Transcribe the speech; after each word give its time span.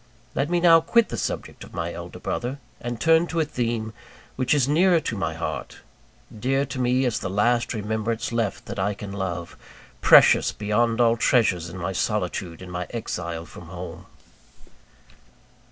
Let 0.33 0.49
me 0.49 0.59
now 0.59 0.81
quit 0.81 1.09
the 1.09 1.15
subject 1.15 1.63
of 1.63 1.75
my 1.75 1.93
elder 1.93 2.17
brother, 2.17 2.57
and 2.79 2.99
turn 2.99 3.27
to 3.27 3.39
a 3.39 3.45
theme 3.45 3.93
which 4.35 4.51
is 4.55 4.67
nearer 4.67 4.99
to 5.01 5.15
my 5.15 5.35
heart; 5.35 5.81
dear 6.39 6.65
to 6.65 6.79
me 6.79 7.05
as 7.05 7.19
the 7.19 7.29
last 7.29 7.71
remembrance 7.75 8.31
left 8.31 8.65
that 8.65 8.79
I 8.79 8.95
can 8.95 9.11
love; 9.13 9.55
precious 10.01 10.51
beyond 10.51 10.99
all 10.99 11.17
treasures 11.17 11.69
in 11.69 11.77
my 11.77 11.91
solitude 11.93 12.63
and 12.63 12.71
my 12.71 12.87
exile 12.89 13.45
from 13.45 13.67
home. 13.67 14.07